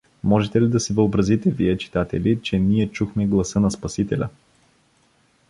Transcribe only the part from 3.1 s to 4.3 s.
гласа на спасителя?